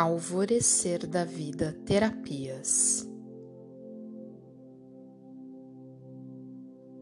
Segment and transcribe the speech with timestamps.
[0.00, 3.04] Alvorecer da Vida Terapias.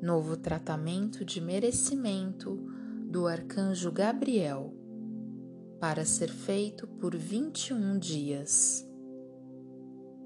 [0.01, 2.57] Novo tratamento de merecimento
[3.05, 4.75] do Arcanjo Gabriel
[5.79, 8.89] para ser feito por 21 dias.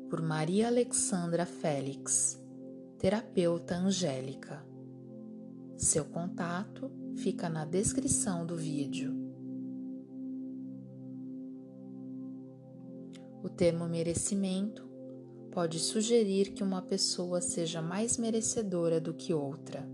[0.09, 2.41] Por Maria Alexandra Félix,
[3.01, 4.65] terapeuta angélica.
[5.77, 9.20] Seu contato fica na descrição do vídeo.
[13.43, 14.87] O termo merecimento
[15.51, 19.89] pode sugerir que uma pessoa seja mais merecedora do que outra,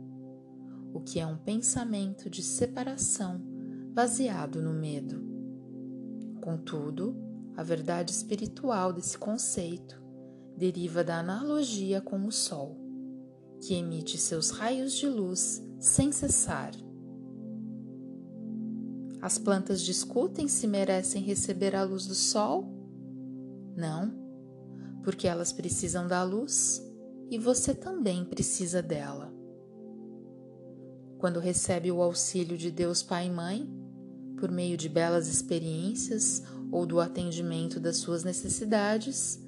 [0.93, 3.41] o que é um pensamento de separação
[3.95, 5.23] baseado no medo.
[6.41, 7.17] Contudo,
[7.57, 10.03] a verdade espiritual desse conceito
[10.57, 12.77] deriva da analogia com o Sol,
[13.61, 16.73] que emite seus raios de luz sem cessar.
[19.23, 22.76] As plantas discutem se merecem receber a luz do Sol
[23.77, 24.13] não,
[25.05, 26.83] porque elas precisam da luz
[27.31, 29.33] e você também precisa dela.
[31.19, 33.71] Quando recebe o auxílio de Deus Pai e Mãe,
[34.37, 39.41] por meio de belas experiências ou do atendimento das suas necessidades,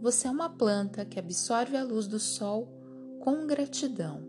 [0.00, 2.68] você é uma planta que absorve a luz do sol
[3.20, 4.22] com gratidão.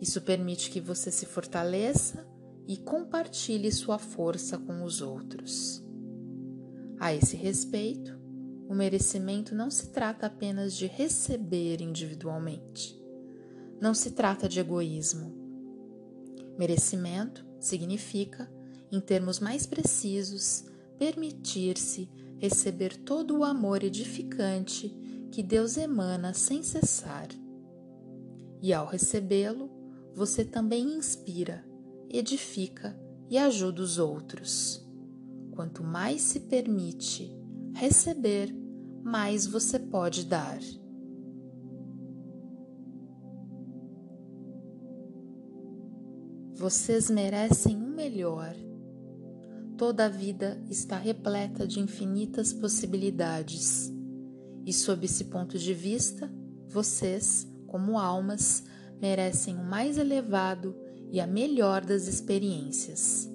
[0.00, 2.26] Isso permite que você se fortaleça
[2.66, 5.82] e compartilhe sua força com os outros.
[7.00, 8.20] A esse respeito,
[8.68, 12.94] o merecimento não se trata apenas de receber individualmente.
[13.80, 15.34] Não se trata de egoísmo.
[16.58, 18.52] Merecimento significa,
[18.92, 20.66] em termos mais precisos,
[20.98, 24.94] permitir-se receber todo o amor edificante
[25.32, 27.28] que Deus emana sem cessar.
[28.60, 29.70] E ao recebê-lo,
[30.14, 31.64] você também inspira,
[32.10, 32.94] edifica
[33.30, 34.89] e ajuda os outros.
[35.60, 37.30] Quanto mais se permite
[37.74, 38.50] receber,
[39.04, 40.58] mais você pode dar.
[46.54, 48.56] Vocês merecem o melhor.
[49.76, 53.92] Toda a vida está repleta de infinitas possibilidades,
[54.64, 56.32] e sob esse ponto de vista,
[56.68, 58.64] vocês, como almas,
[58.98, 60.74] merecem o mais elevado
[61.10, 63.30] e a melhor das experiências.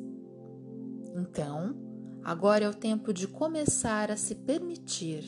[1.16, 1.86] Então,
[2.26, 5.24] Agora é o tempo de começar a se permitir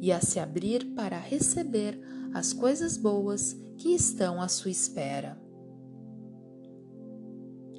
[0.00, 2.00] e a se abrir para receber
[2.32, 5.38] as coisas boas que estão à sua espera.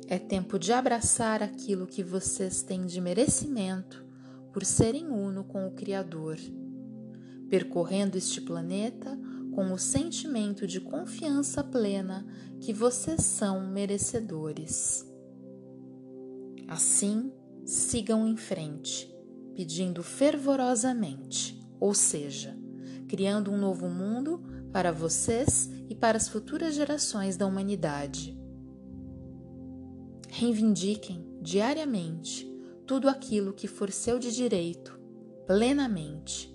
[0.08, 4.06] É tempo de abraçar aquilo que vocês têm de merecimento
[4.54, 6.38] por serem uno com o Criador,
[7.50, 9.18] percorrendo este planeta
[9.56, 12.24] com o sentimento de confiança plena
[12.60, 15.10] que vocês são merecedores.
[16.68, 17.32] Assim,
[17.72, 19.10] sigam em frente,
[19.56, 22.54] pedindo fervorosamente, ou seja,
[23.08, 24.44] criando um novo mundo
[24.74, 28.38] para vocês e para as futuras gerações da humanidade.
[30.28, 32.46] Reivindiquem diariamente
[32.86, 35.00] tudo aquilo que for seu de direito,
[35.48, 36.54] plenamente,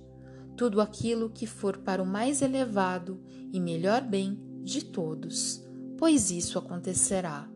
[0.54, 5.66] tudo aquilo que for para o mais elevado e melhor bem de todos,
[5.96, 7.50] pois isso acontecerá.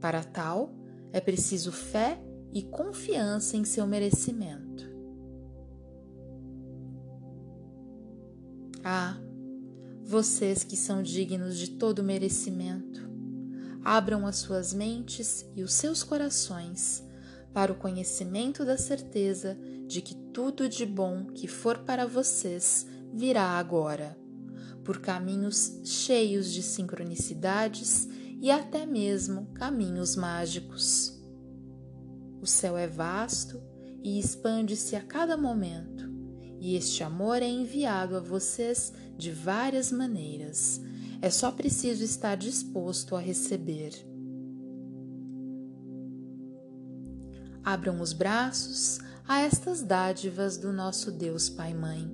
[0.00, 0.74] Para tal,
[1.12, 2.20] é preciso fé
[2.52, 4.90] e confiança em seu merecimento.
[8.84, 9.16] Ah,
[10.04, 13.08] vocês que são dignos de todo merecimento,
[13.84, 17.02] abram as suas mentes e os seus corações
[17.52, 23.58] para o conhecimento da certeza de que tudo de bom que for para vocês virá
[23.58, 24.16] agora,
[24.82, 28.08] por caminhos cheios de sincronicidades
[28.40, 31.21] e até mesmo caminhos mágicos.
[32.42, 33.62] O céu é vasto
[34.02, 36.10] e expande-se a cada momento,
[36.58, 40.80] e este amor é enviado a vocês de várias maneiras.
[41.20, 43.92] É só preciso estar disposto a receber.
[47.62, 52.10] Abram os braços a estas dádivas do nosso Deus Pai Mãe.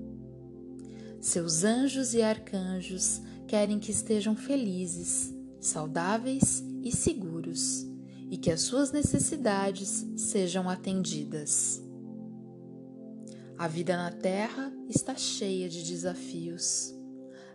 [1.23, 7.88] Seus anjos e arcanjos querem que estejam felizes, saudáveis e seguros,
[8.31, 11.83] e que as suas necessidades sejam atendidas.
[13.57, 16.95] A vida na Terra está cheia de desafios.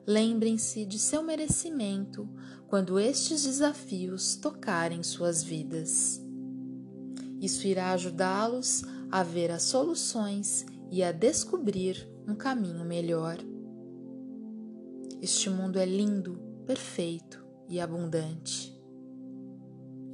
[0.05, 2.27] Lembrem-se de seu merecimento
[2.67, 6.21] quando estes desafios tocarem suas vidas.
[7.39, 13.37] Isso irá ajudá-los a ver as soluções e a descobrir um caminho melhor.
[15.21, 18.72] Este mundo é lindo, perfeito e abundante.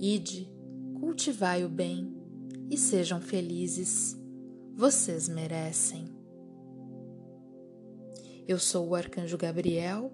[0.01, 0.49] Ide,
[0.97, 2.15] cultivai o bem
[2.69, 4.17] e sejam felizes.
[4.73, 6.07] Vocês merecem.
[8.47, 10.09] Eu sou o arcanjo Gabriel,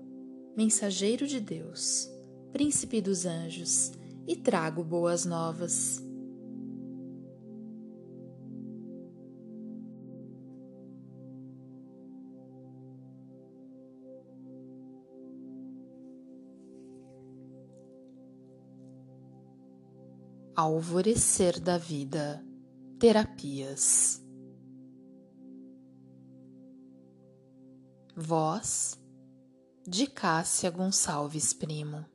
[0.58, 2.10] mensageiro de Deus,
[2.52, 3.92] príncipe dos anjos,
[4.28, 6.05] e trago boas novas.
[20.56, 22.42] Alvorecer da Vida
[22.98, 24.24] Terapias.
[28.16, 28.98] Voz
[29.86, 32.06] de Cássia Gonçalves Primo